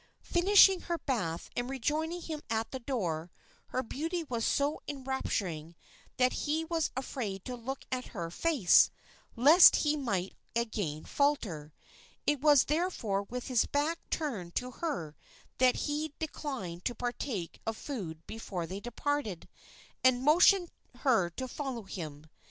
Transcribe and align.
Finishing 0.23 0.79
her 0.81 0.97
bath 0.97 1.47
and 1.55 1.69
rejoining 1.69 2.23
him 2.23 2.41
at 2.49 2.71
the 2.71 2.79
door, 2.79 3.29
her 3.67 3.83
beauty 3.83 4.23
was 4.23 4.43
so 4.43 4.81
enrapturing 4.87 5.75
that 6.17 6.33
he 6.33 6.65
was 6.65 6.89
afraid 6.97 7.45
to 7.45 7.55
look 7.55 7.85
at 7.91 8.05
her 8.05 8.31
face, 8.31 8.89
lest 9.35 9.75
he 9.75 9.95
might 9.95 10.33
again 10.55 11.05
falter; 11.05 11.71
it 12.25 12.41
was 12.41 12.63
therefore 12.63 13.21
with 13.21 13.45
his 13.45 13.67
back 13.67 13.99
turned 14.09 14.55
to 14.55 14.71
her 14.71 15.15
that 15.59 15.75
he 15.85 16.15
declined 16.17 16.83
to 16.85 16.95
partake 16.95 17.59
of 17.67 17.77
food 17.77 18.25
before 18.25 18.65
they 18.65 18.79
departed, 18.79 19.47
and 20.03 20.23
motioned 20.23 20.71
her 21.01 21.29
to 21.29 21.47
follow 21.47 21.83
him. 21.83 22.25